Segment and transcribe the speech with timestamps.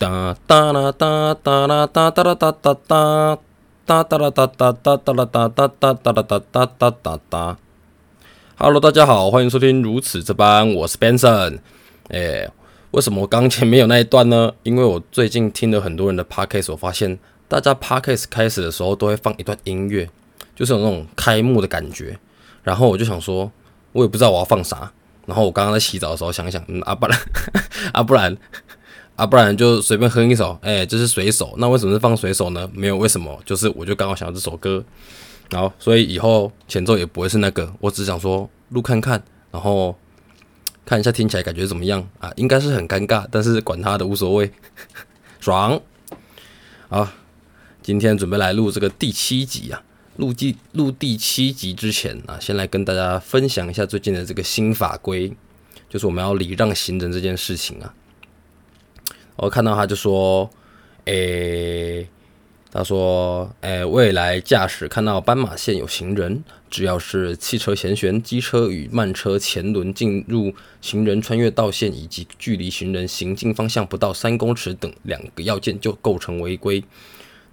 [0.00, 3.38] 哒哒啦哒哒啦哒哒啦哒哒哒
[3.84, 7.58] 哒哒啦哒哒哒哒啦哒哒哒哒啦哒哒哒哒哒。
[8.56, 11.58] Hello，大家好，欢迎收听如此这般，我是 Benson。
[12.08, 12.48] 哎，
[12.92, 14.54] 为什么我刚前面有那一段呢？
[14.62, 20.08] 因为我最近听了很多人的 Podcast，我发现大家 Podcast 开始的时候都会放一段音乐，
[20.56, 22.18] 就是有那种开幕的感觉。
[22.62, 23.52] 然后我就想说，
[23.92, 24.90] 我也不知道我要放啥。
[25.26, 27.20] 然后我刚刚在洗澡的时候想想，嗯啊不然
[27.92, 28.34] 啊不然。
[29.20, 31.54] 啊，不然就随便哼一首，哎，这是水手。
[31.58, 32.66] 那为什么是放水手呢？
[32.72, 34.82] 没有为什么，就是我就刚好想到这首歌，
[35.50, 37.70] 然后所以以后前奏也不会是那个。
[37.80, 39.94] 我只想说录看看，然后
[40.86, 42.32] 看一下听起来感觉怎么样啊？
[42.36, 44.50] 应该是很尴尬，但是管他的无所谓，
[45.38, 45.78] 爽。
[46.88, 47.06] 好，
[47.82, 49.82] 今天准备来录这个第七集啊。
[50.16, 55.30] 录第录第七集之前啊，先来跟大家分享一下最近的这个新法规，
[55.90, 57.94] 就是我们要礼让行人这件事情啊。
[59.42, 60.50] 我看到他就说，
[61.06, 62.06] 诶，
[62.70, 76.84] 他说，诶，未来驾驶看到斑马线有行人，只要是汽车前悬、机车与慢车前轮进入行人穿越道线以及距离行人行进方向不到三公尺等两个要件，就构成违规。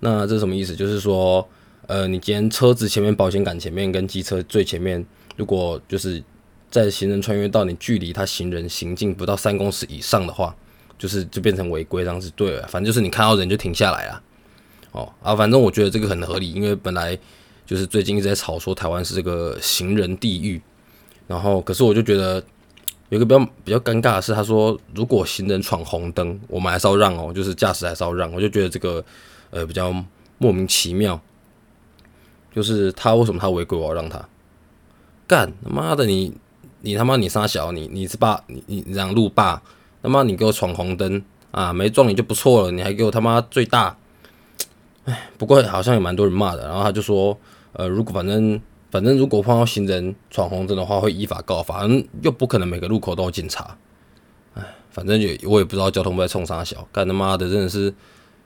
[0.02, 0.76] 那这什么意思？
[0.76, 1.48] 就是说，
[1.88, 5.06] 呃，你今天车子前面保险杆前面跟机车最前面，
[5.38, 6.22] 如果就是
[6.70, 10.54] 在行人穿越道，你距离他行人行进不到三公尺以上的话。
[10.98, 14.22] 就是就变成违规这样子，对了，反正就是你看到人就停下来啊，
[14.92, 17.18] 哦啊，反正我觉得这个很合理，因为本来
[17.66, 20.60] 就是最近一直在吵说台湾是这个行人地狱，
[21.28, 22.44] 然后可是我就觉得
[23.10, 29.06] 有一个比较比较尴尬的是，他说如果行人闯红灯，我们还是要让哦，就是驾驶还是要让，我就觉得这个
[29.52, 29.94] 呃比较
[30.40, 31.22] 莫名其妙，
[32.56, 34.28] 就是他为什么他违规我要让他
[35.28, 36.34] 干他妈的你
[36.82, 39.62] 你他妈你杀小你你是霸你你让路霸。
[40.08, 41.74] 他妈，你给我闯红灯啊！
[41.74, 43.98] 没撞你就不错了，你还给我他妈最大！
[45.04, 46.66] 哎，不过好像也蛮多人骂的。
[46.66, 47.38] 然后他就说，
[47.74, 51.82] 呃，如果反正反正如果碰到行人闯红灯的话，会依法告发。
[51.84, 53.78] 嗯，又不可能每个路口都有警察。
[54.54, 57.94] 哎，反正也我也不知道交通部在冲啥小，干他妈的真的是，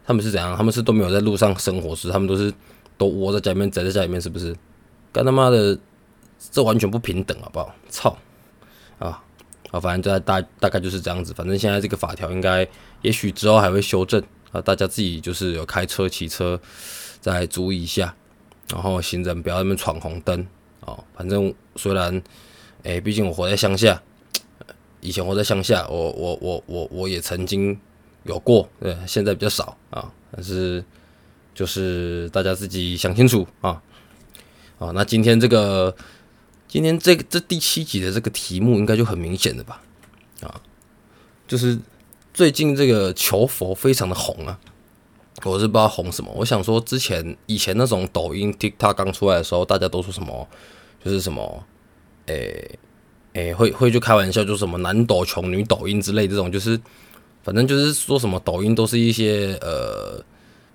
[0.03, 0.57] 他们是怎样？
[0.57, 2.09] 他们是都没有在路上生活是？
[2.09, 2.51] 他们都是
[2.97, 4.55] 都窝在家里面宅在家里面是不是？
[5.13, 5.77] 干他妈的，
[6.39, 7.71] 这完全不平等好不好？
[7.87, 8.17] 操
[9.71, 9.79] 啊！
[9.79, 11.33] 反正大大大概就是这样子。
[11.33, 12.67] 反正现在这个法条应该，
[13.01, 14.21] 也许之后还会修正
[14.51, 14.61] 啊。
[14.61, 16.59] 大家自己就是有开车、骑车，
[17.21, 18.13] 再注意一下。
[18.69, 20.45] 然后行人不要那么闯红灯
[20.81, 21.03] 哦。
[21.15, 22.21] 反正虽然，
[22.83, 24.01] 哎，毕竟我活在乡下，
[24.99, 27.79] 以前活在乡下，我我我我我也曾经
[28.23, 30.11] 有过，对，现在比较少啊。
[30.31, 30.83] 但是
[31.55, 33.81] 就是大家自己想清楚啊。
[34.79, 35.95] 啊，那今天这个。
[36.71, 39.81] 今天这这第七集的这个题目应该就很明显的吧，
[40.39, 40.55] 啊，
[41.45, 41.77] 就是
[42.33, 44.57] 最近这个求佛非常的红啊，
[45.43, 46.31] 我是不知道红什么。
[46.33, 50.47] 我想说之前以前那种抖音 TikTok 刚出来的时候，大家都说什么，
[51.03, 51.61] 就是什么，
[52.27, 52.79] 诶
[53.33, 56.79] 诶，会会就开玩笑，就什么男抖穷女抖音之类这种，就是
[57.43, 60.23] 反正就是说什么抖音都是一些呃。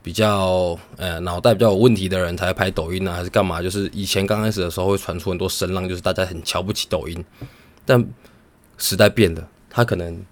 [0.06, 3.60] 比较呃脑袋比较有问题的人才拍抖音啊，还是干嘛？
[3.60, 7.24] 就是以前刚开始的时候会传出很多声浪，就是大家很瞧不起抖音。
[7.84, 8.08] 但
[8.78, 10.24] 时代变了，它可能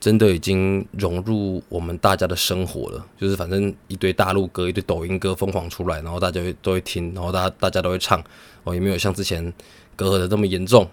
[0.00, 3.06] 真的已经融入我们大家的生活了。
[3.20, 8.24] 就是反正一堆大陆歌、一堆抖音歌疯狂出来，然后大家都会听，然后大家大家都会唱。
[8.64, 9.52] 哦，也没有像之前
[9.96, 10.88] 隔阂的这么严重。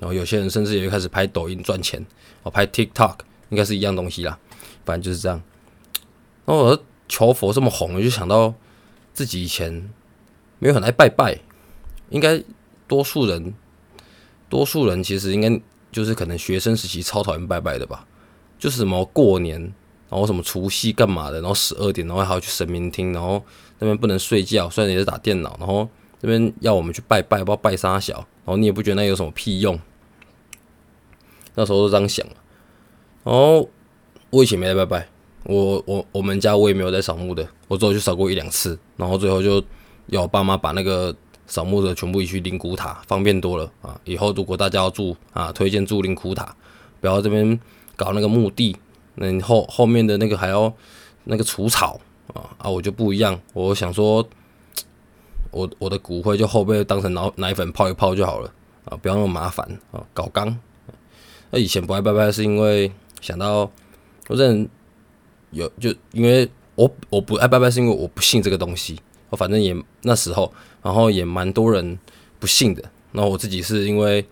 [0.00, 2.04] 然后有些人甚至也开始拍抖音赚钱。
[2.42, 3.18] 哦，拍 TikTok
[3.50, 4.36] 应该是一样东西啦。
[4.84, 5.40] 反正就是这样。
[6.44, 6.82] 然后我。
[7.10, 8.54] 求佛这么红，我就想到
[9.12, 9.90] 自己以前
[10.60, 11.40] 没有很爱拜拜，
[12.10, 12.40] 应该
[12.86, 13.52] 多数人，
[14.48, 15.60] 多数人其实应该
[15.90, 18.06] 就是可能学生时期超讨厌拜拜的吧，
[18.60, 19.60] 就是什么过年，
[20.08, 23.42] 然后什么除夕干嘛的，然后十二点然后还要去神明厅，然后
[23.80, 25.88] 那边不能睡觉，虽然也是打电脑，然后
[26.20, 29.80] 这边要我们去拜拜，不知道拜啥小，然后你也不觉得那有什么屁用，
[31.56, 32.24] 那时候都这样想，
[33.24, 33.68] 然后
[34.30, 35.08] 我以前没来拜拜。
[35.44, 39.62] 我我我们家我也没有在扫墓的，我只有去扫过一两次，然后最后就
[40.08, 41.14] 要我爸妈把那个
[41.46, 43.98] 扫墓的全部移去灵骨塔，方便多了啊！
[44.04, 46.54] 以后如果大家要住啊，推荐住灵骨塔，
[47.00, 47.58] 不要这边
[47.96, 48.76] 搞那个墓地，
[49.14, 50.72] 那后后面的那个还要
[51.24, 51.98] 那个除草
[52.34, 52.68] 啊啊！
[52.68, 54.24] 我就不一样，我想说，
[55.50, 58.52] 我我的骨灰就后背当成奶奶粉泡一泡就好了
[58.84, 60.54] 啊，不要那么麻烦啊，搞缸。
[61.50, 62.92] 那以前不爱拜拜是因为
[63.22, 63.70] 想到
[64.28, 64.68] 我这人。
[65.50, 68.98] 有就因为我我不爱拜拜，是因为我不信这个东西。
[69.28, 70.52] 我反正也那时候，
[70.82, 71.98] 然后也蛮多人
[72.38, 72.82] 不信的。
[73.12, 74.24] 然后我自己是因为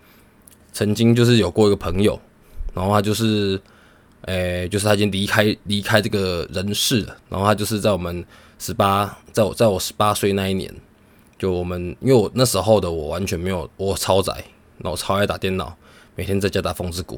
[0.73, 2.19] 曾经就是有过一个朋友，
[2.73, 3.59] 然后他就是
[4.21, 7.15] 诶，就是他已经离开离开这个人世了。
[7.29, 8.25] 然后他就是在我们
[8.57, 10.73] 十八，在我在我十八岁那一年，
[11.37, 14.33] 就我们因为我那时候的我完全没有我超宅，
[14.79, 15.73] 然后超爱打电脑，
[16.15, 17.17] 每天在家打风之谷，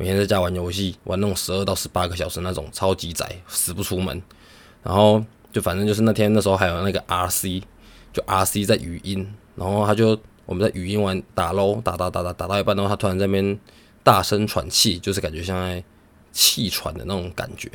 [0.00, 4.22] 每天在家玩游戏，玩那种十二到十八个小时那种超级宅，死不出门。
[4.82, 7.62] 然后就反正就是那天那时候还有那个 RC，
[8.10, 13.60] 就 RC 在语音，然后他就我们在语音玩打喽，打打打打打到一半，然后他突然在那边
[14.02, 15.84] 大声喘气，就是感觉像在。
[16.32, 17.68] 气喘的那种感觉，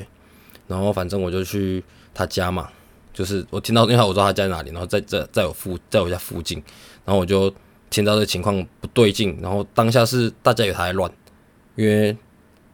[0.66, 1.84] 然后反正我就去
[2.14, 2.70] 他家嘛，
[3.14, 6.64] 就是我听到，因为我知道他家在哪里，然后在在 在我附在我家附近，
[7.04, 7.54] 然后我就
[7.90, 11.12] 听到这情况不对劲，然后当下是大家也还乱，
[11.76, 12.16] 因为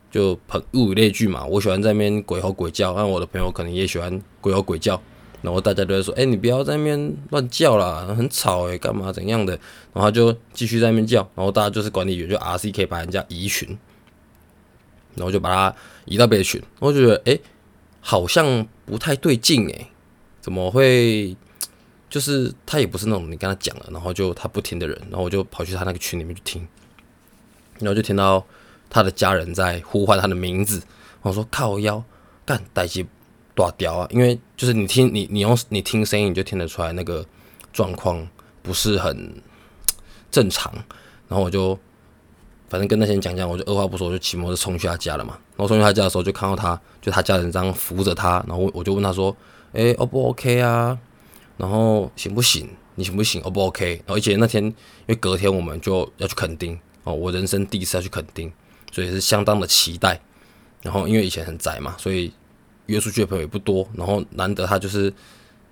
[0.10, 5.02] 就朋物以类聚嘛，我喜欢在那边鬼吼鬼叫，那我的朋友可能也喜欢鬼吼鬼叫，
[5.42, 9.58] 然后大家都在说，哎，你不要在那边乱叫啦，很吵哎，干嘛怎样的，
[9.94, 13.78] 然后就继续在那边叫，然后大家就是管理员就 R C K 把人家移群。
[15.14, 15.76] 然后就把他
[16.06, 17.38] 移到别的群，我就觉得哎，
[18.00, 19.88] 好像不太对劲哎，
[20.40, 21.36] 怎么会？
[22.10, 26.66] 就是他也不是那种你跟他讲了，然后就他不听的人，然后我就跑去他那个群里面去听，
[27.80, 28.46] 然后就听到
[28.92, 30.80] 他的家人在呼唤他的名字，
[31.24, 32.04] 我说靠腰
[32.46, 33.04] 干代机
[33.56, 34.08] 多屌啊！
[34.12, 37.26] 因为就是你听你你用你听声音你就听得出来那个
[37.74, 38.28] 状况
[38.62, 39.42] 不是很
[40.30, 40.72] 正常，
[41.28, 41.80] 然后我就。
[42.70, 45.38] 反正跟那些人讲讲，我就二话不说，我就骑摩托冲去他家了嘛。
[45.58, 48.42] 然后冲去他家的时候，就看到他，就他家人这样扶着他。
[48.48, 49.36] 然后我就问他说
[49.76, 50.98] ：“哎，O 不 OK 啊？
[51.58, 52.70] 然后行不行？
[52.96, 54.74] 你行不行？O 不 OK？” 然后而且那天因
[55.08, 58.50] 为隔天我们就要去垦丁哦，我人生第一次要去垦丁，
[58.92, 60.20] 所以是相当的期待。
[60.84, 62.32] 然后因为以前很宅嘛，所以
[62.88, 63.88] 约出去的朋友也不多。
[63.96, 65.12] 然后难得他就是，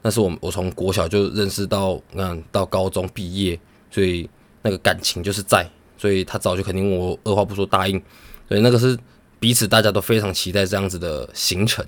[0.01, 3.60] 那是我我从国小就认识到，嗯，到高中毕业，
[3.92, 4.30] 所以
[4.62, 5.68] 那个感情就是在。
[5.98, 8.01] 所以他早就肯定我二话不说答应，
[8.48, 8.98] 所以那个是
[9.38, 11.86] 彼此大家都非常期待这样子的行程。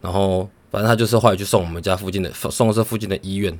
[0.00, 3.56] 然后反正他就是后来去送我们家附近的送这附近的医院，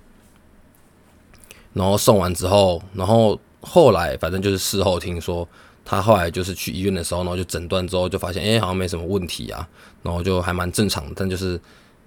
[1.74, 5.48] 然后送完之后，然后后来反正就是事后听说
[5.84, 9.68] 他后来就是去医院的时候，然后就诊断之后就发现哎好像没什么问题啊，
[10.02, 11.60] 然后就还蛮正常，但就是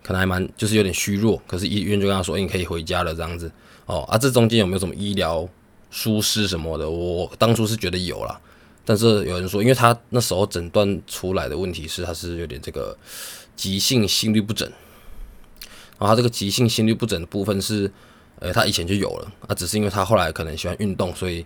[0.03, 3.51] 可能还蛮就是有点虚弱，可是医院就跟他说你可以回家了这样子
[3.85, 5.47] 哦啊这中间有没有什么医疗？
[5.89, 8.37] 疏失什么的，我当初是觉得有啦，
[8.83, 12.95] 但是有人说，因为他那时候诊断出来的问题是他是有点这个
[13.55, 14.69] 急性心律不整，
[15.97, 17.89] 然后他这个急性心律不整的部分是，
[18.39, 21.45] 呃，他以前就有了，啊，只是因为他后来可能喜欢运动，所以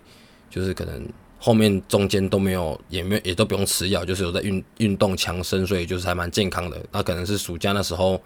[0.50, 1.08] 就是可能
[1.42, 6.80] 后面中间都没有，也没也都不用吃药，就是有在运运动强身，所以就是还蛮健康的。
[6.92, 8.22] 那可能是暑假那时候。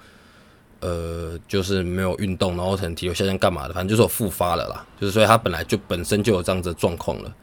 [0.80, 4.86] 呃，就是没有运动，然后可能体重下降干嘛的，反正就是我复发了啦。
[5.00, 7.34] 就是所以他本来就本身就有这样子的状况了，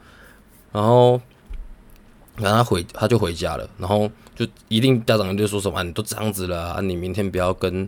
[0.70, 1.20] 然后，
[2.36, 7.86] 然后他回他就回家了，然后就一定家长就说什么，你都这样子了啊，你明天不要跟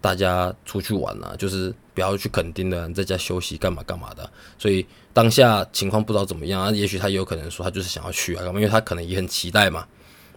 [0.00, 4.30] 大家出去玩啊，就是不要去垦丁的，在家休息干嘛干嘛的。
[4.58, 9.86] 所以当下情况不知道怎么样啊，也许他有可能说他就是想要去啊，因为他可能也很期待嘛，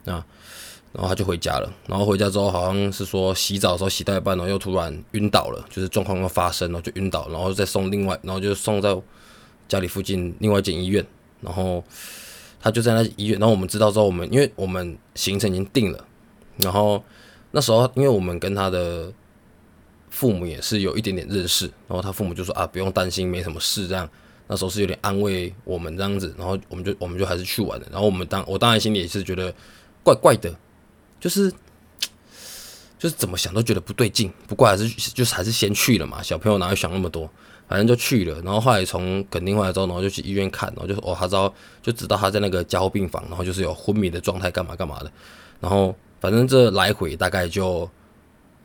[0.06, 0.26] 啊。
[0.94, 8.94] 然后他就回家了，然后回家之后好像是说洗澡的时候洗到一半，然后又突然晕倒了，就是状况又发生了，就晕倒，然后再送另外，然后就送在
[9.70, 11.06] 家里附近另外一间医院，
[11.40, 11.82] 然后
[12.60, 16.06] 他就在那医院，然后我们知道之后，我们因为我们行程已经定了，
[16.58, 17.02] 然后
[17.52, 19.10] 那时候因为我们跟他的
[20.12, 24.08] 父母也是有一点点认识，然后他父母就说啊不用担心，没什么事这样，
[24.46, 29.52] 那时候是有点安慰我们这样子，然后我们就我们就还是去玩了，然后我们当我当然心里也是觉得
[30.04, 30.54] 怪怪的。
[31.20, 31.54] 就是，
[32.98, 36.22] 就是怎么想都觉得不对劲，不过还是就是还是先去了嘛。
[36.24, 37.30] 小朋友哪会想那么多，
[37.68, 38.42] 反正就去了。
[38.42, 41.54] 然后后来从垦丁回来之后，然后就去医院看，然后就哦，他知道
[41.84, 45.12] 就知道他在那个加护病房，然后就是有昏迷的状态，干嘛干嘛的。
[45.60, 47.88] 然后反正这来回大概就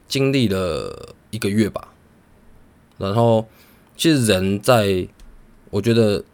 [0.09, 1.93] 经历了一个月吧。
[2.99, 3.47] 然后
[3.97, 5.07] 其实人在，
[5.71, 6.25] 我觉得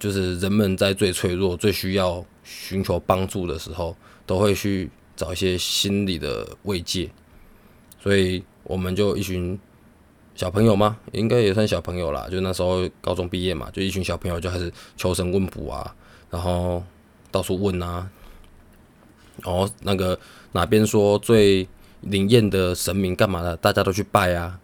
[0.00, 3.94] 就是人们在最脆弱、最需要寻求帮助的时候，
[4.26, 4.90] 都会去。
[5.18, 7.10] 找一些心理的慰藉，
[8.00, 9.58] 所以我们就一群
[10.36, 12.28] 小朋友嘛，应该也算小朋友啦。
[12.30, 15.92] 就那时候高中毕业嘛，就一群小朋友就开始求神问卜啊，
[16.30, 16.84] 然后
[17.32, 18.08] 到处问啊，
[19.42, 20.16] 然后那个
[20.52, 21.66] 哪边说最
[22.02, 24.58] 灵验的神明干嘛的，大家都去拜啊。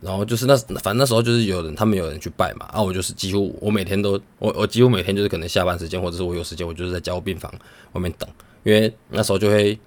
[0.00, 7.52] 然后就是那反正那时候就是有人他们有人去拜嘛，啊，我就是几乎我每天都我我几乎每天就是可能下班时间或者是我有时间，我就是在加护病房
[7.92, 8.26] 外面等。
[8.62, 9.78] 因为那时候就会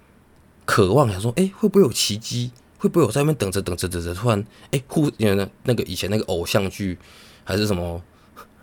[0.64, 2.52] 渴望想说，哎，会不会有奇迹？
[2.78, 6.98] 会不会我在外面等着等着等着，突然，哎，忽因为那个以前那个偶像剧
[7.42, 8.00] 还是什么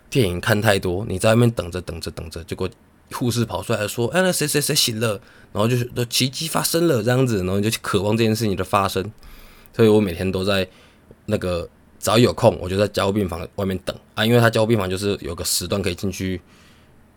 [0.08, 2.68] 电影看太多，你在外面等着等着等着，结果
[3.12, 5.20] 护士跑出来说：“哎，那谁谁谁醒了，
[5.52, 9.04] 然后就是奇迹发生了这样子，然后你就去渴望这件事情的发生。
[9.74, 10.66] 所以我每天都在
[11.26, 16.40] 那个只要有空，我就在加护病房外面等啊，因为他加护病房就是有个时段可以进去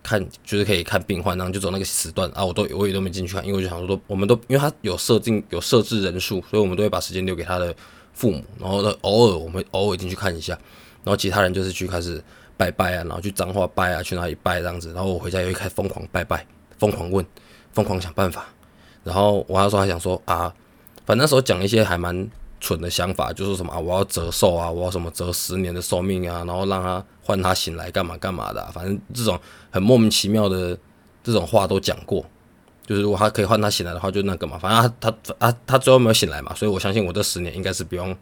[0.04, 7.76] 看，就是可以看病患，然后就走那个时段啊，我都我也都没进去看，因为我就想说，我们都因为他有设定有设置人数，所以我们都会把时间留给他的
[8.14, 10.54] 父母，然后呢偶尔我们偶尔进去看一下，
[11.04, 12.24] 然后其他人就是去开始。
[12.58, 16.46] 拜拜啊，然后去脏话拜啊，去哪里拜这样子，然后我回家又开始疯狂拜拜，
[16.80, 17.26] 疯狂问，
[17.74, 18.46] 疯狂想办法。
[19.04, 20.54] 然后我那时候还想说啊，
[21.06, 22.28] 反正那时候讲一些还蛮
[22.60, 30.78] 蠢的想法，就是什么啊，我要折寿啊，我要什么折十年的寿命啊，然后让他换他醒来干嘛干嘛的，反正这种很莫名其妙的
[31.24, 32.26] 这种话都讲过。
[32.88, 38.16] 就是如果他可以换他醒来的话，就那个嘛，反正他他他他最后没有醒来嘛，所以我相信我这十年应该是不用，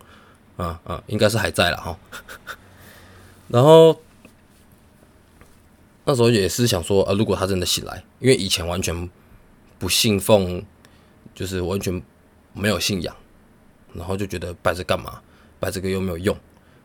[0.58, 1.98] 嗯嗯，应该是还在了哈。
[3.48, 3.96] 然后。
[6.06, 9.10] 那时候也是想说，呃，如果他真的醒来，因为以前完全
[9.80, 10.62] 不信奉，
[11.34, 12.02] 就是完全
[12.52, 13.16] 没有信仰，
[13.94, 15.22] 然后就觉得拜这干嘛？
[15.62, 16.38] 拜这个又没有用。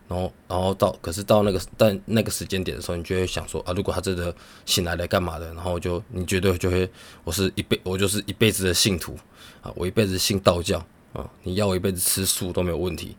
[0.07, 4.35] 然后，然后到，可是到那个但那个时间点的时候，你就会想说，啊，如果他真的
[4.65, 5.53] 醒来了干嘛的？
[5.53, 6.89] 然后就你绝对就会，
[7.25, 9.19] 我是一辈，我就是一辈子的信徒
[9.61, 10.79] 啊，我一辈子信道教
[11.13, 13.17] 啊，你要我一辈子吃素都没有问题。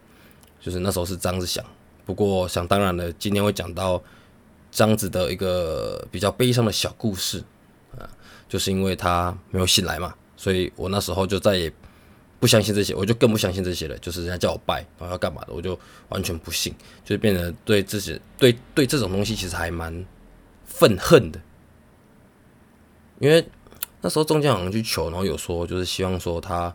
[0.62, 1.64] 就是那时候是这样子想。
[2.06, 4.02] 不过想当然了，今天会讲到。
[4.72, 7.44] 这样子的一个比较悲伤的小故事
[7.98, 8.10] 啊，
[8.48, 11.72] 就是因为他没有醒来嘛，所以我那时候就再也
[12.40, 13.98] 不相信这些，我就更不相信这些了。
[13.98, 15.78] 就是人家叫我拜，然后要干嘛的，我就
[16.10, 16.74] 完全不信，
[17.04, 20.06] 就变得对自己对对这种东西其实还蛮
[20.66, 21.40] 愤恨的。
[23.20, 23.46] 因为
[24.02, 26.74] 那时候中间好像去求，然后有说就是希望说他。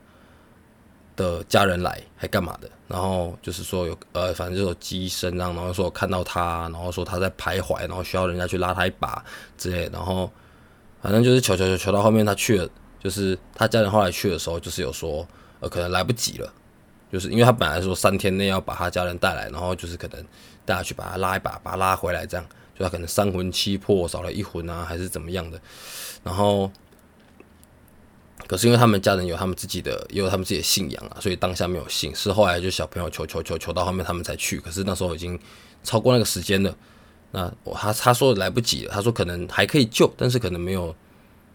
[1.17, 2.71] 的家人来还干嘛的？
[2.87, 9.25] 然后就是说有呃，反正就有机身啊，然后说看到他，然后说他在徘徊，然后需要人家去拉他一把
[9.57, 9.89] 之类。
[9.93, 10.31] 然后
[11.01, 12.69] 反正就是求求求求到后面他去了，
[13.03, 15.27] 就是他家人后来去的时候，就是有说
[15.61, 16.53] 呃可能来不及了，
[17.13, 20.23] 就是因为他本来说三天内要把他家人带来，然后就是可能
[20.65, 22.47] 带他去把他拉一把，把他拉回来这样，
[22.79, 25.61] 就他可能三魂七魄少了一魂啊，还是怎么样的，
[26.23, 26.71] 然后。
[28.47, 32.15] 可是因为他们家人有他们自己的，也有他们自己的信仰啊，所以当下没有信。
[32.15, 34.61] 是后来就小朋友求求求求到后面他们才去。
[34.61, 35.39] 可是那时候已经
[35.83, 36.77] 超过那个时间了。
[37.33, 40.95] 那我他他说来不及，他说可能还可以救，但是可能没有，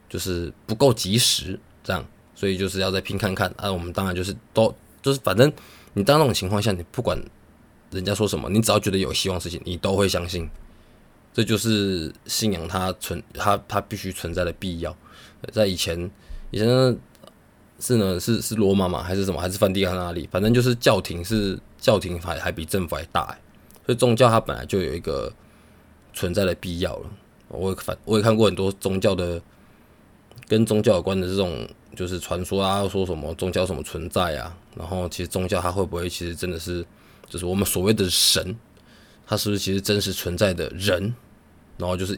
[0.09, 2.05] 就是不够及时这样。
[2.35, 3.53] 所以就是要再拼看看。
[3.55, 5.51] 啊，我们当然就是都就是反正
[5.93, 7.21] 你当那种情况下，你不管
[7.91, 10.49] 人家说什么，你只要觉得有希望事情，你都会相信。
[11.33, 14.95] 这就是信仰它存它它必须存在的必要。
[15.53, 16.09] 在以前。
[16.51, 16.67] 以前
[17.79, 20.27] 是呢，是是罗马嘛，还是什么，还是梵蒂冈那里？
[20.31, 23.27] 反正就是教廷是教廷还还比政府还大，
[23.85, 25.31] 所以宗教它本来就有一个
[26.13, 27.09] 存在的必要了。
[27.47, 29.41] 我反我也看过很多宗教的
[30.47, 36.85] 跟宗教有关的这种就是传说啊，说什么宗教什么存在啊，然后其实宗教它会不会其实真的是
[37.29, 38.55] 就是我们所谓的神，
[39.25, 41.13] 它是不是其实真实存在的人？
[41.77, 42.13] 然后就是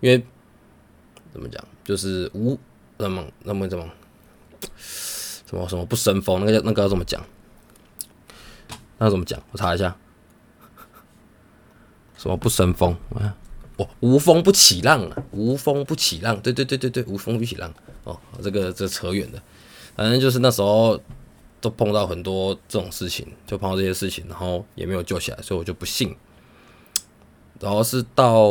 [0.00, 0.20] 因为
[1.32, 2.58] 怎么讲，就是无。
[2.96, 3.84] 那么，那么怎么，
[4.76, 6.44] 什么什么不生风？
[6.44, 7.24] 那个那个要怎么讲？
[8.98, 9.42] 那怎么讲？
[9.50, 9.96] 我查一下，
[12.16, 12.96] 什么不生风？
[13.76, 15.22] 哦，无风不起浪啊！
[15.32, 17.74] 无风不起浪，对对对对对，无风不起浪。
[18.04, 19.42] 哦，这个这扯远了，
[19.96, 21.00] 反正就是那时候
[21.60, 26.16] 都碰到很多这种事情，就碰到这些事情，然后也没有救起来，所以我就不信。
[27.58, 28.48] 然后是到。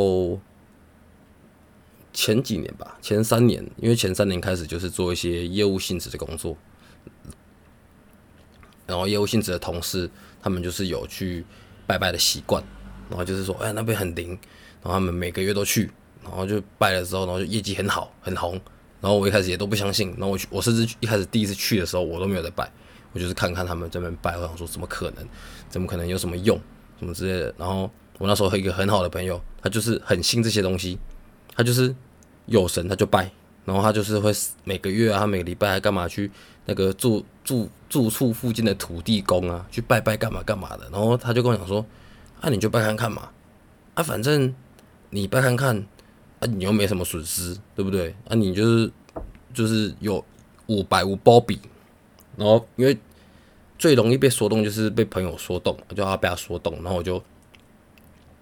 [2.13, 6.55] 前几年吧，前三年，因为前三年开始就是做一些业务性质的工作，
[8.86, 10.08] 然后业务性质的同事，
[10.39, 11.43] 他们就是有去
[11.88, 12.63] 拜拜的习惯，
[13.10, 14.29] 然后就是说，哎，那边很灵，
[14.82, 15.89] 然后他们每个月都去，
[16.22, 18.53] 然后就拜了之后，然后就业绩很好，很红，
[19.01, 22.72] 然后我一开始也都不相信，然后我去，我甚至一开始第一次去的时候，我都没有在拜，
[23.12, 25.27] 我就是看看他们这边拜，我想说怎么可能，
[25.67, 26.60] 怎么可能有什么用，
[27.00, 27.89] 什么之类的，然后
[28.20, 31.00] 我那时候和一个很好的朋友，他就是很信这些东西。
[31.55, 31.95] 他就是
[32.45, 33.31] 有神，他就拜，
[33.63, 34.31] 然后他就是会
[34.63, 36.29] 每个月啊，他每个礼拜还干嘛去
[36.65, 40.89] 那个住住住处附近的土地公啊，去拜拜干嘛干嘛的。
[40.89, 41.86] 然后他就跟我讲说
[42.41, 43.29] ：“啊，你就拜看看嘛，
[43.93, 44.53] 啊，反正
[45.12, 45.77] 你拜看看，
[46.39, 48.15] 啊，你又没什么损失，对不对？
[48.27, 48.91] 啊，你就是
[49.53, 50.24] 就是有
[50.67, 51.60] 五百五包比，
[52.36, 52.98] 然后因为
[53.77, 57.24] 最容易被说动就是被朋友说动，就要被他说动，然后我就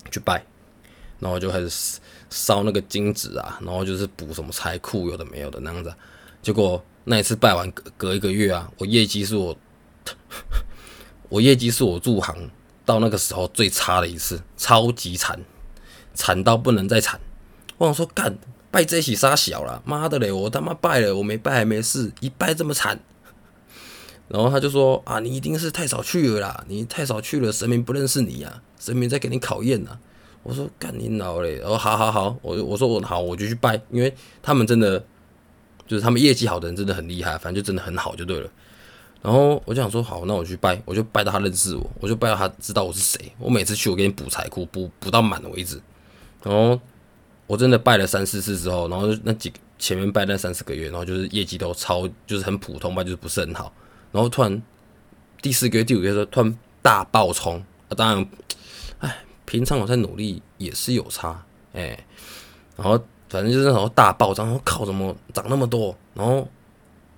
[0.10, 0.44] 去拜，
[1.20, 2.00] 然后就开始。”
[2.31, 5.93] 烧那个金纸啊，然后就是补什么财库，有的没有的那样子。
[6.41, 9.55] 结果那一次拜完隔隔一个月啊，我业绩是我，
[11.29, 12.50] 我业绩是我入行
[12.85, 15.39] 到那个时候最差的一次，超级惨，
[16.13, 17.19] 惨到不能再惨。
[17.77, 18.38] 我想说干，
[18.71, 23.00] 拜这起杀小了，妈的嘞，我他妈拜了，我没拜还没事，一拜这么惨。
[24.29, 30.00] 然后他就说啊，你一定是太少去了啦，你太少去了，神明不认识你呀，神明在给你考验呢。
[30.43, 35.03] 我说干你老嘞，哦，好好好，我我说我好，我就去拜，因为他们真的
[35.86, 38.50] 就是他们业绩好的人真的很厉害，反正就真的很好就对了。
[39.21, 43.31] 然后我就想说好，那我去拜，我就拜到他认识我，我就拜到他知道我是谁。
[43.38, 45.79] 我每次去，我给你补财库，补补到满为止。
[46.43, 46.79] 然后
[47.45, 53.71] 我真的拜了三四次之后，然后那几前面拜那三四个月，然后就是业绩都超就是很普通吧，就是不是很好。
[54.12, 54.60] 然后突然
[55.39, 57.93] 第四个月、第五个月时候突然大爆冲啊！
[57.95, 58.27] 当然，
[59.51, 61.43] 平常我在努力也是有差
[61.74, 62.05] 哎。
[62.77, 65.93] 然后反正就是那时候大爆涨，然后靠怎么涨那么多？
[66.13, 66.48] 然后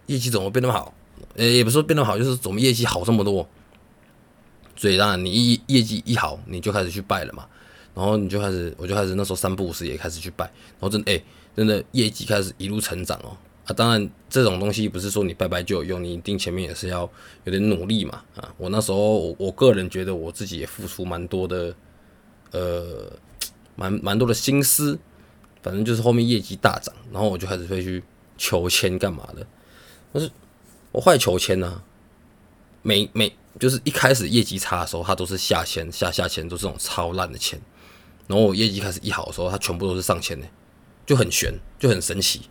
[0.08, 0.92] 业绩怎么变那么好？
[1.36, 3.48] 呃，也不是说变那么好，就是怎么业绩好这么多？
[4.76, 7.46] 所以当然你一业绩一好，你就开始去拜了嘛。
[7.94, 10.46] 然后你就开始，我就开始那时候三不五时也开始去拜。
[10.46, 11.24] 然后真的哎，
[11.56, 13.38] 真的业绩开始一路成长哦。
[13.66, 17.08] 啊，当然这种东西不是说你拜拜就有用，你一定前面也是要
[17.44, 18.24] 有点努力嘛。
[18.36, 21.74] 啊，我那时候我我个人觉得我自己也付出蛮多的，
[22.54, 23.12] 呃，
[23.76, 24.98] 蛮蛮多的心思。
[25.62, 28.04] 反正就是后面业绩大涨，然后我就开始会去
[28.38, 29.48] 求签干嘛的。
[30.12, 30.30] 但是
[30.92, 31.82] 我坏求签呢，
[32.82, 37.58] 每每就是一开始业绩差的时候，它都是下签下下签，都是这种超烂的签。
[38.28, 40.46] 然后我业绩开始一好的时候，它全部都是上签的，
[41.06, 42.42] 就很悬，就很神奇。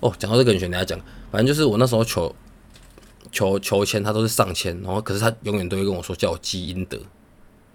[0.00, 0.98] 哦，讲到这个，你选大家讲，
[1.30, 2.34] 反正就是我那时候求
[3.30, 6.98] 求求签，他都是上签，然后可是他永远都会跟我说叫我积阴德，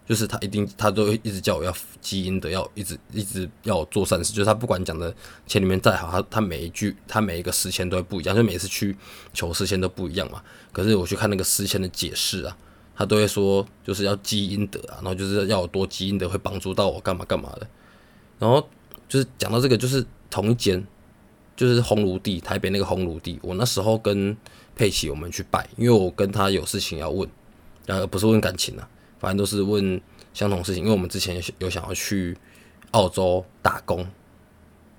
[0.05, 5.13] 就是他一定他都一直叫我要积阴德，要一直一直要做善事，就是他不管讲的
[5.47, 8.95] 钱里面再好，他他每一句他每一个诗签都不一样，就每次去
[9.33, 10.41] 求诗签都不一样嘛。
[10.71, 12.57] 可是我去看那个诗签的解释啊，
[12.95, 17.67] 他都会说就是要积阴德啊，然后就是要多积阴德会帮助到我干嘛干嘛的，
[18.39, 18.67] 然后
[19.09, 20.85] 就是讲到这个就是同一间。
[21.57, 24.35] 就是红炉地，台北那个红炉地，我那时候跟
[24.75, 27.29] 佩奇我们去拜，因为我跟他有事情要问，
[27.85, 28.85] 呃，不是问感情啊，
[29.19, 29.99] 反正都是问
[30.33, 30.83] 相同事情。
[30.83, 32.37] 因为我们之前有想要去
[32.91, 34.05] 澳洲打工，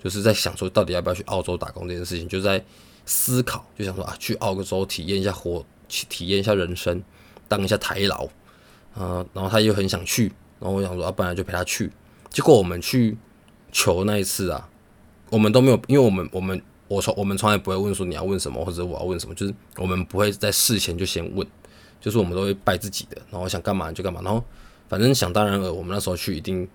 [0.03, 2.65] 就是在想说到底要不要去澳洲打工这件事情，就在
[3.05, 7.03] 思考，就想说啊，去澳洲体验一下活，去体验一下人生，
[7.49, 8.27] 当一下台劳，
[8.95, 11.91] 啊，然后他又很想去，然后我想说啊，不然就陪他去。
[12.31, 13.17] 结果我们去
[13.73, 14.69] 求那一次啊。
[15.29, 21.45] 我们都没有，因为我们我们我从我们从来不会问说你要问什么或者我要问什么，就是我们不会在事前就先问，
[22.07, 24.41] 就是我们都会拜自己的，然后想干嘛就干嘛，然后
[24.89, 26.69] 反正想当然了，我们那时候去一定，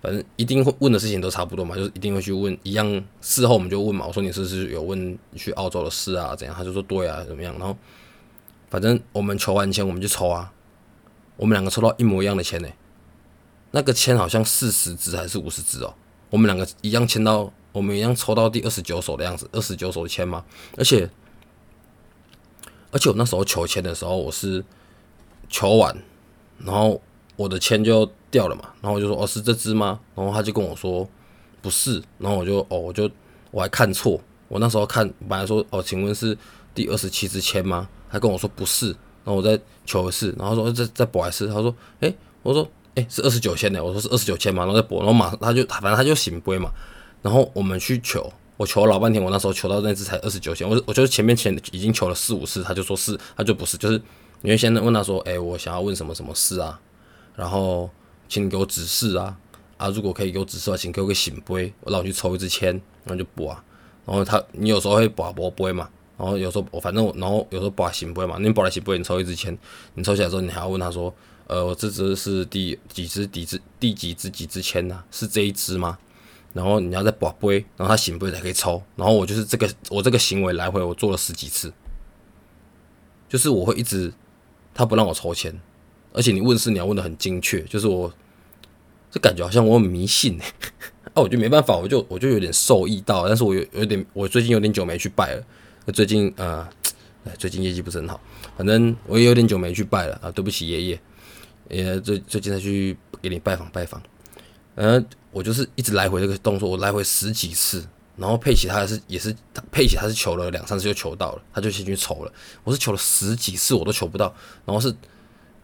[0.00, 3.04] 反正一定会问的事情都差不多嘛，就是一定会去问一样。
[3.20, 6.34] 事后我们就问嘛，我说你是不是有问去澳洲的事啊？
[6.34, 6.56] 怎样？
[6.56, 7.54] 他就说对啊，怎么样？
[7.58, 7.76] 然后
[8.70, 10.50] 反正我们求完签我们就抽啊，
[11.36, 12.68] 我们两个抽到一模一样的签呢，
[13.72, 15.92] 那个签好像四十支还是五十支哦。
[16.30, 20.42] 我们两个一样签到，我们一样抽到第二十九手的样子，二十九手的签嘛。
[20.78, 21.10] 而且，
[22.90, 24.64] 而且我那时候求签的时候，我是
[25.48, 25.96] 求完，
[26.58, 27.00] 然后
[27.36, 28.62] 我的签就掉了嘛。
[28.80, 31.08] 然后我就说：“哦，是这支吗？”然后他就跟我说
[31.62, 33.10] ：“不是。”然后我就哦，我就
[33.50, 34.20] 我还看错。
[34.48, 36.36] 我那时候看本来说：“哦，请问是
[36.74, 38.88] 第二十七支签吗？”他跟我说：“不是。”
[39.24, 46.72] 然后我再求一次，然后说：“再再补一次。”他说：“诶，我说。”哎，是二十九签的，我说是二十九签嘛，然后再补，然后马上他就反正他就醒杯嘛，
[47.22, 53.98] 然后我们去求，我求了老半天，我那时候求到那只才二十九千，我我就是前面前已经求了四五次，他就说是，他就不是，就是
[54.42, 56.78] 你会先问他说，哎，我想要问什么什么事啊，
[57.34, 57.88] 然后
[58.28, 59.34] 请你给我指示啊，
[59.78, 63.64] 啊，如果可以给我指示的话，请给我个醒杯，我让我去抽一支签，然后就拨啊，
[64.04, 69.56] 然后他你有时候会拨拨杯嘛，然后有时候我反正我然后有时候拨醒杯嘛，你拨来醒杯，你抽一支签，
[69.94, 71.10] 你抽起来之后，你还要问他说。
[71.46, 73.26] 呃，我这支是第几支？
[73.26, 75.02] 第支第几支几支签呢？
[75.10, 75.98] 是这一支吗？
[76.52, 78.82] 然后你要再把杯，然后他醒杯才可以抽。
[78.96, 81.72] 然后我就是这个，我这个行为来回我做了十几次，
[83.28, 84.12] 就是我会一直
[84.74, 85.58] 他不让我抽签，
[86.12, 88.12] 而且你问事你要问的很精确，就是我
[89.10, 90.46] 这感觉好像我很迷信哎，
[91.14, 95.44] 啊，我就没办法，我就我就有点受益到，但是我有有点我最近有点久没去拜了，
[95.92, 96.68] 最近呃，
[97.38, 98.20] 最近业绩不是很好，
[98.56, 101.00] 反正我也有点久没去拜了啊，对不起爷爷。
[101.68, 104.02] 也最最近才去给你拜访拜访，
[104.74, 107.84] 嗯，我就是一直来回这个动作，我来回十几次，
[108.16, 109.34] 然后佩奇他也是也是
[109.70, 112.32] 佩奇他是求了两三次就求到了，他就先去筹了，
[112.64, 114.94] 我是求了十几次我都求不到，然后是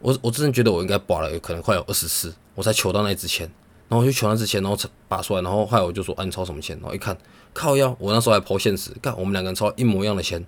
[0.01, 3.51] 我我真的觉得我应该拔了，有可能快有二十次我才求到那支签，
[3.89, 7.17] 然后我就求那支签，然后拔出来，然后后来我就说啊你抽什么签，然后一看
[7.53, 10.45] 靠腰，我那时候还抛现实，干我们两个人抽一模一样的签。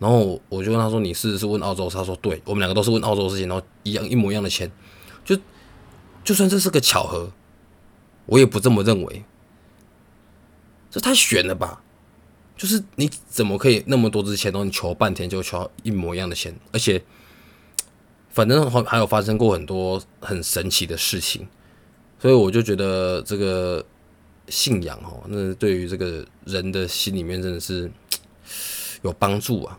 [0.00, 4.70] 然后我就问他说：“你是是问澳洲？”他说：“对，我们两个都是问澳洲的事情，然后一样一模一样的签，
[5.24, 5.36] 就
[6.22, 7.28] 就算这是个巧合，
[8.28, 9.24] 我也不这么认为。
[10.90, 11.82] 这太悬了吧！
[12.56, 17.00] 就是你怎么可以那么多支签，然后你求半天就求一模一样的签，而且
[18.30, 21.46] 反正还还有发生过很多很神奇的事情，
[22.18, 23.84] 所以我就觉得这个
[24.48, 27.88] 信仰哦，那对于这个人的心里面真的是
[29.02, 29.78] 有帮助啊。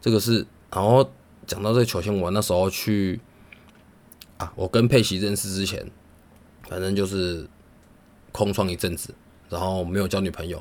[0.00, 1.10] 这个是，然后
[1.46, 3.18] 讲到这个求签，我那时候去
[4.36, 5.90] 啊，我跟佩奇认识之前，
[6.68, 7.48] 反正就是
[8.32, 9.14] 空窗一阵子。
[9.50, 10.58] 然后没有交女朋友，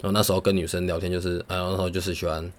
[0.00, 2.50] 然后那时候跟女生聊天就是，然后就是喜欢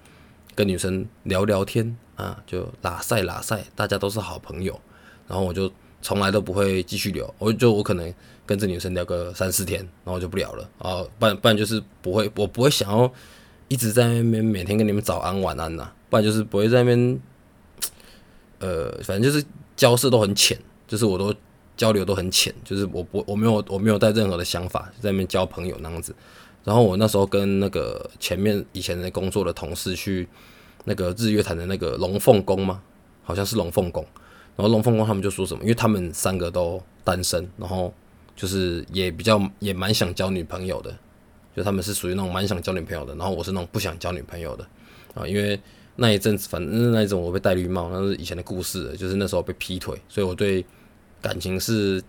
[0.54, 4.80] 跟女生聊聊天啊，就拉塞拉塞，大家都是好朋友。
[5.28, 8.13] 然后我就从来都不会继续聊，我就我可能
[8.45, 13.12] 跟这女生聊个三四天，然后就不聊了啊，不然不然就是不会，我不会想要
[13.67, 17.19] 一直在那边每天跟你们早安晚安呐，不然就是不会在那边，
[18.60, 19.43] 呃，反正就是
[19.76, 20.56] 交涉都很浅，
[20.88, 21.34] 就是我都。
[21.77, 26.13] 交流都很浅，就是我不我没有我没有带任何的想法在那边交朋友那样子。
[26.63, 30.27] 然后我那时候跟那个前面以前的工作的同事去
[30.86, 32.84] 那个日月潭的那个龙凤宫吗？
[33.23, 34.05] 好像是龙凤宫。
[34.55, 37.91] 然后龙凤宫他们就说什么，因为他们三个都单身，然后
[38.36, 40.95] 就是也比较也蛮想交女朋友的，
[41.55, 43.15] 就他们是属于那种蛮想交女朋友的。
[43.15, 44.63] 然后我是那种不想交女朋友的
[45.15, 45.60] 啊，因为
[45.95, 50.63] 那一阵子反正那一种我被戴绿帽，那是以前的故事，就是那时候被劈腿，所以我对。
[51.21, 52.03] 感情是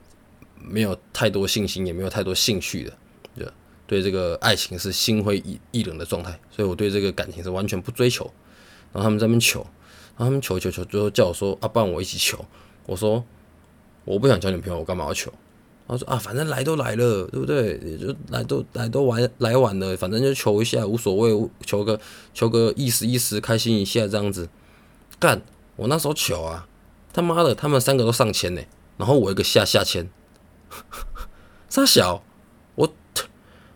[0.61, 2.92] 没有太多信心，也没有太多兴趣的，
[3.35, 3.46] 对，
[3.87, 8.25] 对这个爱情是心灰意意冷的状态，所以我对这个感情是完全不追求。
[8.92, 9.61] 然后他们在那边求，
[10.16, 12.44] 然后他们求求求，最后叫我说啊，不然我一起求。
[12.87, 13.25] 我说
[14.05, 15.33] 我不想交女朋友，我干嘛要求？
[15.88, 17.79] 他说啊，反正来都来了，对不对？
[17.85, 22.01] 也就来都来都玩来晚了，反正就求一下无所谓，求个
[22.33, 24.48] 求个意思意思，开心一下这样子。
[25.18, 25.42] 干，
[25.77, 26.66] 我那时候求啊，
[27.12, 28.62] 他妈的，他们三个都上千呢。
[28.96, 30.09] 然后我一个下下签，
[31.68, 32.22] 傻小，
[32.74, 32.92] 我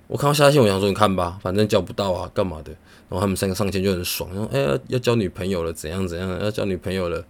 [0.07, 2.71] 我看到下签，我想说你看吧，反正交不到啊，干嘛的？
[3.09, 7.25] 然后他们三个上签就很爽，然后哎要交女朋友了，怎样怎样，要交女朋友了，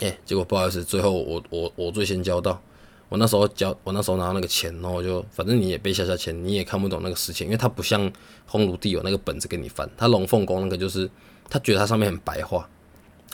[0.00, 2.60] 哎，结果不好意思，最后我我我最先交到，
[3.08, 8.10] 我那时候交，我那时候拿那个钱，然后就反正你也背下下签，你也看不懂那个事情，因为他不像
[8.46, 11.10] 红炉地有那个本子给你翻，他龙凤宫那个就是
[11.50, 12.68] 他觉得它上面很白话。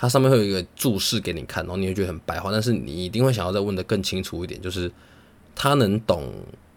[0.01, 4.91] 它上面会有一个注释给你看，然后你会觉得很白话，但是你一定会想要再问的更清楚一点，就是
[5.55, 6.33] 他能懂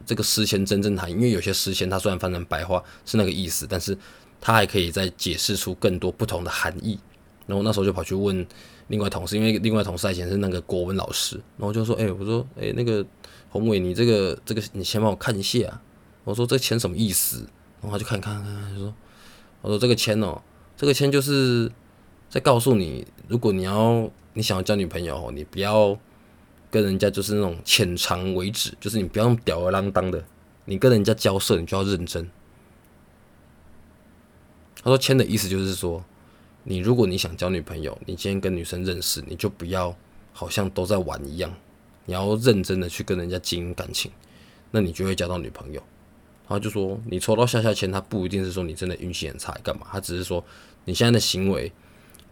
[0.05, 3.97] 这个诗签真正含义，因为有些诗签它虽然翻成白话是那个意思，但是
[4.41, 6.99] 它还可以再解释出更多不同的含义。
[7.47, 8.45] 然后那时候就跑去问
[8.89, 13.05] 另外同事，因为另外同事以前是那个国文老师，然后就说：“哎，我说，哎，那个
[13.47, 15.81] 宏伟，你这个这个，你先帮我看一下啊。”
[16.25, 17.47] 我说：“这签什么意思？”
[17.81, 18.93] 然后他就看看看，他说
[19.61, 20.41] ：“我说这个签哦，
[20.75, 21.71] 这个签就是。”
[22.33, 25.95] 再告诉你，如果你要你想要交女朋友，你不要
[26.71, 30.25] 跟人家就是那种浅尝为止，就是你不要那么吊儿郎当的。
[30.65, 32.27] 你跟人家交涉，你就要认真。
[34.77, 36.03] 他说签的意思就是说，
[36.63, 39.95] 你如果你想交女朋友，你今天跟女生认识，你就不要
[40.31, 41.53] 好像都在玩一样，
[42.05, 44.11] 你要认真的去跟人家经营感情，
[44.71, 45.79] 那你就会交到女朋友。
[46.47, 49.85] 然后就说你抽到下下签，他不一定是说你真的运气很差，干嘛？
[49.91, 50.43] 他只是说
[50.85, 51.71] 你现在的行为。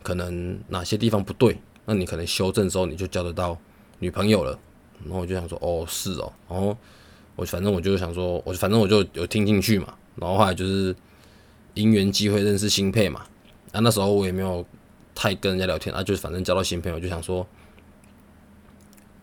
[0.01, 3.57] 可能哪些地方不对，那你可能修正之后你就交得到
[3.99, 4.57] 女朋友了。
[5.03, 6.31] 然后我就想说，哦，是哦。
[6.47, 6.77] 然后
[7.35, 9.93] 我反正我就想说，我反正我就有听进去嘛。
[10.15, 10.95] 然后后来就是
[11.73, 13.21] 因缘机会认识新配嘛。
[13.71, 14.63] 啊，那时候我也没有
[15.15, 17.47] 太跟人家聊天啊，就是反正交到新朋友就想说，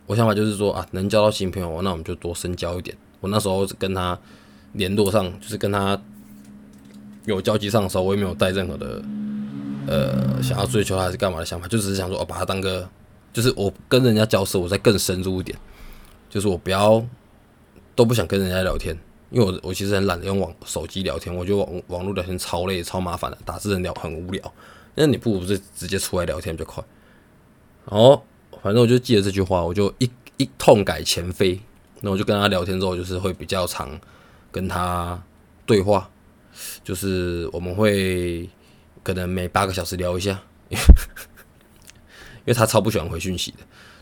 [0.06, 2.96] 我想法就是说啊，能交到新朋友，那我们就多深交一点。
[3.20, 4.18] 我那时候跟他
[4.72, 6.00] 联络上，就是跟他
[7.26, 9.00] 有交集上的时候，我也没有带任何的。
[9.88, 12.86] 呃，想要追求还是干嘛的想法，就只是想说，我把他当个，
[13.32, 15.58] 就是我跟人家交涉，我再更深入一点，
[16.28, 17.02] 就是我不要
[17.94, 18.94] 都不想跟人家聊天，
[19.30, 24.52] 因为我我其实很懒得用网手机聊天，我觉得网网络聊天超累、超麻烦的，打字人聊很无聊，
[24.94, 26.84] 那你不如是直接出来聊天比较快。
[27.90, 28.22] 然后
[28.62, 31.58] 反正我就记得这句话，我就一一痛改前非，
[32.02, 33.98] 那我就跟他聊天之后，就是会比较常
[34.52, 35.18] 跟他
[35.64, 36.10] 对话，
[36.84, 38.46] 就是我们会。
[39.02, 40.78] 可能每八个小时聊一下， 因
[42.46, 43.58] 为他超不喜欢回讯息的。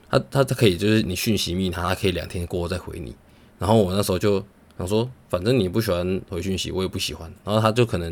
[0.08, 3.14] 他他他可以就是你讯息密他，他可以两天过后再回你。
[3.58, 4.44] 然后我那时候就
[4.78, 7.32] 想说，反正你不喜欢回讯息，我也不喜欢。
[7.44, 8.10] 然后他就可能，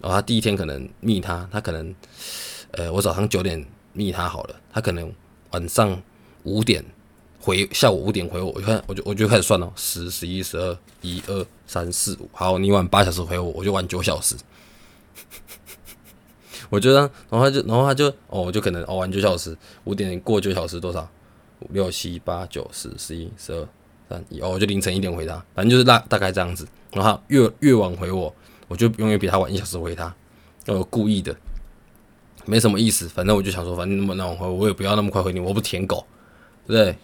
[0.00, 1.94] 然后他第一天可能密他，他可能，
[2.72, 5.12] 呃，我早上九点密他好了，他可能
[5.50, 6.02] 晚上
[6.42, 6.84] 五点
[7.38, 8.50] 回，下午五点回我。
[8.52, 14.34] 我看我就我就开始算了，十、十一、十二、一二三四五，好，你晚八小时回我，我就晚九小时。
[16.70, 17.00] 我觉得，
[17.30, 21.08] 然后他就，然后他就，哦，就可能熬完九小时，五点过九小时多少？
[21.60, 23.68] 五六七八九十十一十二
[24.10, 26.66] 嗯，哦，就凌晨一点回他，反正就是大大概这样子。
[26.92, 28.32] 然后越越晚回我，
[28.68, 30.14] 我就永远比他晚一小时回他，
[30.66, 31.34] 我故意的，
[32.46, 33.08] 没什么意思。
[33.08, 36.06] 反正我就想说，反正那么那晚回，我也不要那么快回你，我不舔狗，
[36.66, 36.96] 对不对？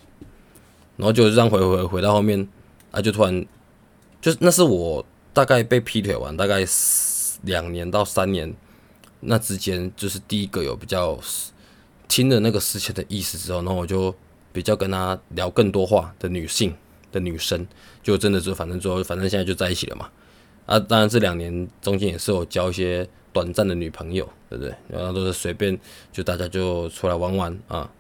[0.96, 2.48] 然后就这样回回回到后面，
[2.92, 3.44] 啊，就突然，
[4.20, 6.64] 就那是我大概被劈腿完大概
[7.42, 8.55] 两年到三年
[9.24, 11.18] 那之间，就是第一个有比较
[12.08, 14.14] 听了那个事情的意思之后，然后我就
[14.52, 16.74] 比较跟他聊更多话的女性
[17.10, 17.66] 的女生，
[18.02, 20.08] 就真的是反正最后反正现在就在一起了嘛。
[20.66, 24.74] 啊，当然这两年中间也是有交一些短暂的女朋友，对不对？
[24.88, 25.78] 然后都是随便
[26.12, 27.90] 就大家就出来玩玩啊，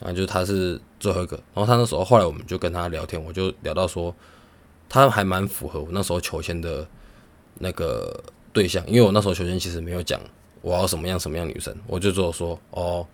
[0.00, 1.36] 啊，就他是最后一个。
[1.54, 4.14] 然后他那时候后来我们就跟他聊天，我就聊到说
[4.88, 6.86] 他还蛮符合我那时候求签的
[7.58, 10.20] 那个对象，因为我那时候求签其实没有讲
[10.62, 13.06] 我要什么样什么样女生，我就只有说哦，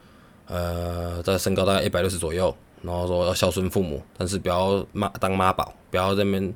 [0.46, 6.54] 呃，在身高大概一百六十左右，然后说要孝顺父母，但是不要妈当妈宝，不要在那边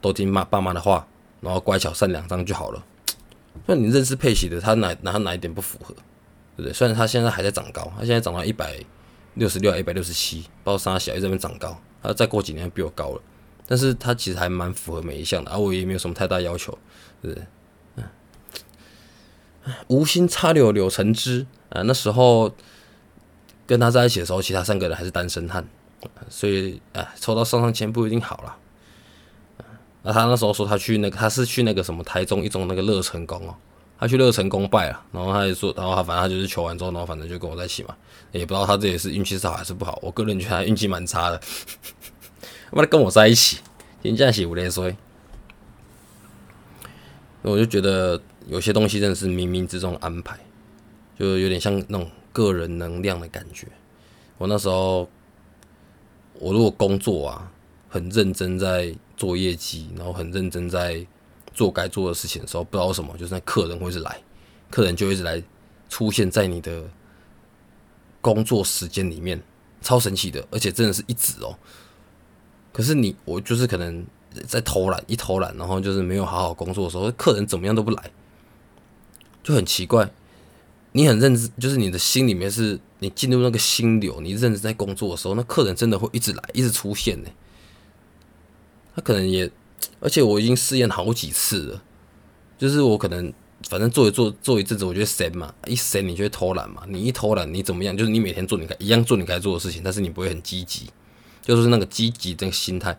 [0.00, 1.06] 都听妈爸妈的话。
[1.40, 2.84] 然后乖巧善良这样就好了。
[3.64, 5.94] 那你认识佩奇的，他哪哪哪一点不符合，
[6.56, 6.72] 对不对？
[6.72, 8.76] 虽然他现在还在长高，他现在长到一百
[9.34, 13.22] 六十六、一百六十七，包括三小一直在长高，他再过几年比我高了。
[13.68, 16.76] 但是他其实还蛮符合每一项的，而我也没有什么太大要求，
[17.22, 17.46] 对不对？
[19.88, 21.82] 无心插柳柳成枝啊。
[21.82, 22.52] 那时候
[23.66, 25.66] 跟他在一起的时候，其他三个人还是单身汉，
[26.28, 28.56] 所以啊，抽到上上签不一定好了。
[30.02, 33.54] 那他那时候说他去那个，他是去那个什么台中一中那个乐成宫哦，
[33.98, 37.94] 他去乐成宫拜了，然后他就说，然后他反正他就是求完之后，然后反正就跟我在一起嘛，
[38.32, 41.40] 也不知道他这也是运气是好还是不好，我个人觉得他运气蛮差的，
[42.70, 43.58] 为了跟我在一起，
[44.02, 44.96] 人家写五连衰，
[47.50, 50.38] 我就觉得有些东西真的是冥冥之中安排，
[51.18, 53.66] 就有点像那种个人能量的感觉。
[54.36, 55.08] 我那时候，
[56.34, 57.52] 我如果工作啊。
[57.90, 61.06] 很认真在做业绩，然后很认真在
[61.54, 64.20] 做该做的事情的时候，不知道什么，就是那客人会是来，
[64.68, 65.42] 客人就一直来
[65.88, 66.84] 出现在你的
[68.20, 69.42] 工作时间里面，
[69.80, 71.58] 超神奇的，而且真的是一直哦。
[72.74, 74.04] 可是你我就是可能
[74.46, 78.10] 在偷懒，一偷懒，然后就是没有好好工作的时候，客人怎么样都不来，
[79.42, 80.10] 就很奇怪。
[80.92, 87.28] 你很认真，就是你的心里面是你进入那个心流，你认真在工作的时候，那客人真的会一直来，一直出现呢。
[88.96, 89.48] 他可能也，
[90.00, 91.82] 而且我已经试验好几次了，
[92.56, 93.32] 就是我可能
[93.68, 97.96] 反正做一做做一阵子，我觉得神嘛，一神你就会偷懒嘛，你一偷懒你怎么样？
[97.96, 100.90] 就是你每天做你该一样做你该做的事情，但是你不会很积极，
[101.42, 102.98] 就是那个积极这个心态，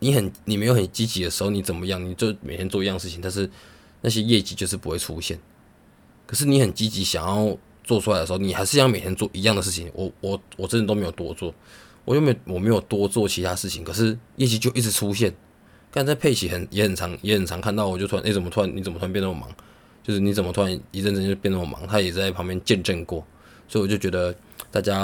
[0.00, 2.04] 你很你没有很积极的时候，你怎么样？
[2.04, 3.48] 你就每天做一样事情，但是
[4.00, 5.38] 那些业绩就是不会出现。
[6.26, 9.90] 可是你很积极想要做出来的时候，你还是要每天做一样的事情。
[9.94, 11.54] 我我我真的都没有多做。
[12.04, 15.32] 我又没我没有多做其他事情，可是业绩就一直出现。
[15.92, 19.48] 刚才佩奇很也很常也很常看到，我就突然哎怎么突然你怎么突然变那么忙？
[20.02, 21.86] 就是你怎么突然一阵阵就变那么忙？
[21.86, 23.24] 他也在旁边见证过，
[23.68, 24.34] 所以我就觉得
[24.70, 24.98] 大家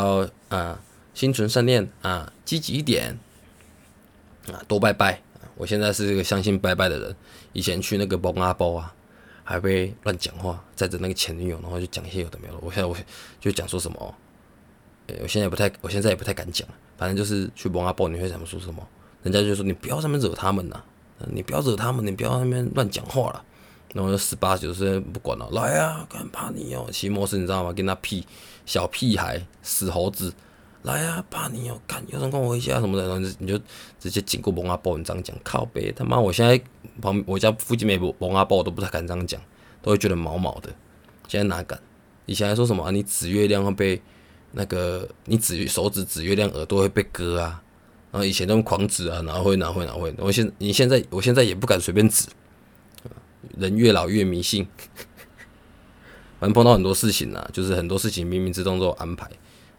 [0.49, 0.81] 啊
[1.13, 3.17] 心存善念啊积极一点
[4.55, 5.21] 啊多拜拜。
[5.57, 7.17] 我现在是一个相信拜拜的人。
[7.53, 8.95] 以前去那个蒙阿波啊，
[9.43, 12.55] 还被乱讲话，载着那个前女友，然后就讲一些有的没的。
[12.61, 12.95] 我现在我
[13.41, 14.15] 就讲说什么？
[15.23, 16.69] 我现在也不太我现在也不太敢讲。
[16.99, 18.87] 反正就是去蒙阿波，你会怎么说什么？
[19.23, 20.83] 人家就说你不要那边惹他们呐，
[21.33, 23.43] 你不要惹他们，你不要那边乱讲话了。
[23.95, 27.73] 然后就十八九岁不管了，来啊，干怕你哦，骑摩托你知道吗？
[27.73, 28.27] 跟他屁
[28.67, 30.35] 小屁孩死猴子，
[30.87, 33.59] 来啊，怕你哦，看有人跟我回家什么的，然后你就
[34.01, 36.19] 直接经过蒙阿波，你这样讲靠背他妈！
[36.19, 36.61] 我现在
[37.03, 39.41] 旁我家附近没蒙阿波，我都不太敢这样讲，
[39.83, 40.71] 都会觉得毛毛的。
[41.29, 41.79] 现在哪敢？
[42.25, 44.01] 以前还说什么啊你指月亮会被。
[44.53, 47.63] 那个你指手指指月亮，耳朵会被割啊！
[48.11, 50.15] 然后以前那种狂指啊，哪会哪会哪会？
[50.17, 52.27] 我现你现在我现在也不敢随便指，
[53.59, 54.67] 人越老越迷信。
[56.41, 59.29] 反正碰到很多事情啊，就是很多事情冥冥之中都有安排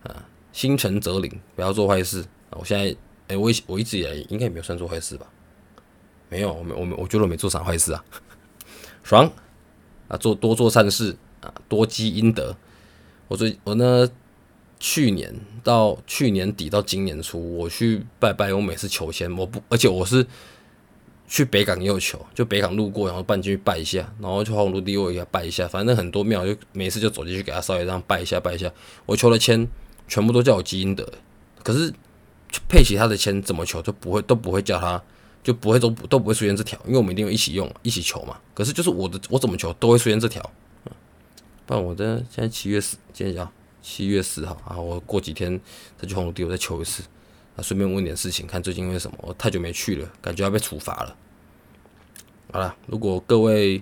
[0.04, 0.24] 啊，
[0.58, 2.26] 心诚则灵，不要做坏事。
[2.50, 2.96] 我现在
[3.28, 5.28] 哎，我我一直以来应该也没有算做坏事吧？
[6.30, 8.04] 没有，我没我没我觉得我没做啥坏事啊，
[9.04, 9.32] 爽
[10.08, 10.18] 啊！
[10.18, 12.58] 做多做善事啊，多积阴德。
[13.28, 14.10] 我最我呢。
[14.80, 20.24] 去年到去年底到今年初，我去拜拜，我每次求签，我不，而且我是
[21.28, 28.72] 去北港也有求，就北港路过，然后办进去拜一下，然后去黄芦地我也拜一下，反正很多庙就每次就走进去给他烧一张拜一下拜一下。
[29.08, 29.68] 我求了签
[30.08, 31.12] 全部都叫我基因的，
[31.64, 31.94] 可是
[32.68, 35.02] 配齐他的签怎么求都不会都不会叫他，
[35.44, 38.38] 就不会都都不会出现这条，因为我们一定有一起用一起求嘛。
[38.54, 40.42] 可是就是我的我怎么求都会出现这条，
[41.66, 43.52] 不然我的现在七月十，今天讲。
[43.80, 45.58] 七月十号啊，我过几天
[45.98, 47.04] 再去红炉地，我再求一次。
[47.56, 51.16] 啊，顺便问点事情，看最近为什么，我太久没去了，感觉要被处罚了。
[52.52, 53.82] 好了，如果各位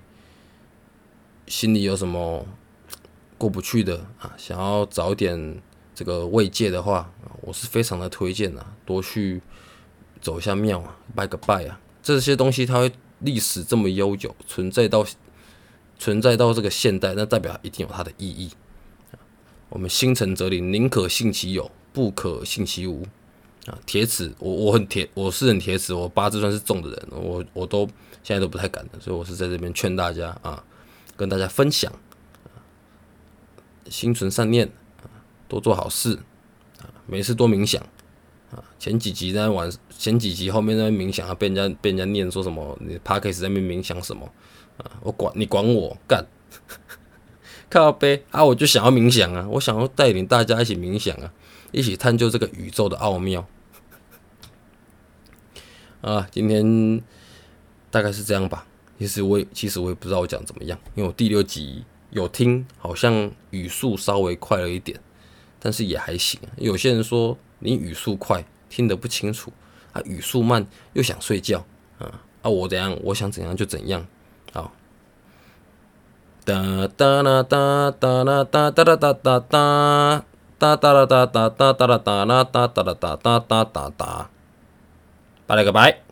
[1.47, 2.45] 心里有什么
[3.35, 5.59] 过不去的啊，想要早点
[5.95, 7.09] 这个慰藉的话，
[7.41, 9.41] 我是非常的推荐啊，多去
[10.21, 15.05] 走一下庙啊，拜个拜啊，这些东西它会历史这么悠久，存在到
[15.97, 18.51] 存在到这个现代，那代表一定有它的意义。
[19.69, 23.03] 我们心诚则灵，宁可信其有，不可信其无。
[23.65, 27.87] 啊，铁齿，我我很铁，我是很铁齿，我八字算是重的人，我我都
[28.21, 30.63] 现在都不太敢的，所以我是在这边劝大家啊，
[31.17, 31.91] 跟大家分享，
[33.89, 34.71] 心存善念，
[35.47, 36.19] 多做好事，
[36.79, 37.81] 啊，没事多冥想，
[38.51, 44.25] 啊，前几集在玩，前几集后面在冥想啊，被人家被人家念说什么，你 p a r k e 在那边冥想什么，
[44.77, 46.25] 啊，我管你管我干。
[47.67, 48.45] 靠背啊！
[48.45, 49.45] 我就想要冥想啊！
[49.49, 51.33] 我想要带领大家一起冥想啊，
[51.71, 53.45] 一起探究这个宇宙的奥妙
[56.01, 56.25] 啊！
[56.31, 57.01] 今天
[57.89, 58.65] 大概是这样吧。
[58.99, 64.97] 其实我也其实我也不知道我讲怎么样，因为我第六集有听，好像语速稍微快了一点，
[65.65, 66.39] 但是也还行。
[66.57, 69.51] 有些人说你语速快听得不清楚
[69.93, 71.65] 啊，语速慢又想睡觉
[71.97, 72.49] 啊啊！
[72.51, 72.95] 我怎样？
[73.01, 74.05] 我想怎样就怎样。
[74.53, 74.71] 好。
[76.45, 79.39] 哒哒啦哒哒啦哒哒啦哒哒哒哒
[80.59, 84.29] 哒啦哒哒哒哒啦哒啦哒哒啦哒哒哒哒哒，
[85.47, 86.04] 拜了个拜。